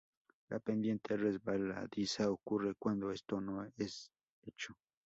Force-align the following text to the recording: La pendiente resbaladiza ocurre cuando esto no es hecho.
La 0.49 0.57
pendiente 0.59 1.15
resbaladiza 1.15 2.31
ocurre 2.31 2.73
cuando 2.73 3.11
esto 3.11 3.39
no 3.39 3.65
es 3.77 4.11
hecho. 4.41 4.75